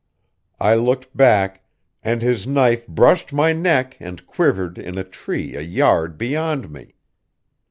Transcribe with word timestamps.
I 0.59 0.73
looked 0.73 1.15
back, 1.15 1.63
and 2.03 2.23
his 2.23 2.47
knife 2.47 2.87
brushed 2.87 3.31
my 3.33 3.53
neck 3.53 3.97
and 3.99 4.25
quivered 4.25 4.79
in 4.79 4.97
a 4.97 5.03
tree 5.03 5.55
a 5.55 5.61
yard 5.61 6.17
beyond 6.17 6.71
me. 6.71 6.95